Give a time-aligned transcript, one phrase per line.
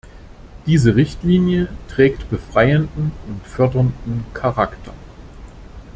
[0.65, 4.95] Diese Richtlinie trägt befreienden und fördernden Charakter.